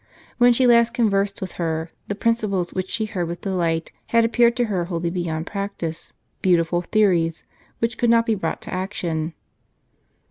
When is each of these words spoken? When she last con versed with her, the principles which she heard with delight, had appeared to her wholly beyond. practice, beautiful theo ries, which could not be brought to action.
When 0.39 0.51
she 0.51 0.65
last 0.65 0.95
con 0.95 1.11
versed 1.11 1.41
with 1.41 1.51
her, 1.61 1.91
the 2.07 2.15
principles 2.15 2.73
which 2.73 2.89
she 2.89 3.05
heard 3.05 3.27
with 3.27 3.41
delight, 3.41 3.91
had 4.07 4.25
appeared 4.25 4.57
to 4.57 4.65
her 4.65 4.85
wholly 4.85 5.11
beyond. 5.11 5.45
practice, 5.45 6.11
beautiful 6.41 6.81
theo 6.81 7.09
ries, 7.09 7.43
which 7.77 7.99
could 7.99 8.09
not 8.09 8.25
be 8.25 8.33
brought 8.33 8.61
to 8.63 8.73
action. 8.73 9.35